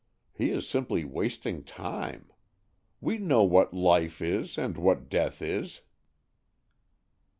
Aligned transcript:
He 0.33 0.49
is 0.49 0.67
simply 0.67 1.05
wasting 1.05 1.63
time. 1.63 2.31
We 3.01 3.19
know 3.19 3.43
what 3.43 3.71
life 3.71 4.19
is 4.19 4.57
and 4.57 4.75
what 4.75 5.09
death 5.09 5.43
is." 5.43 5.81